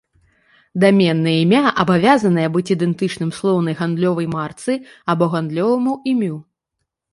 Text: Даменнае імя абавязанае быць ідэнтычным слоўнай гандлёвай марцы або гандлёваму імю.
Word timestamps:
Даменнае 0.83 1.33
імя 1.43 1.61
абавязанае 1.83 2.47
быць 2.55 2.73
ідэнтычным 2.77 3.31
слоўнай 3.41 3.77
гандлёвай 3.83 4.27
марцы 4.35 4.73
або 5.15 5.31
гандлёваму 5.37 5.93
імю. 6.13 6.35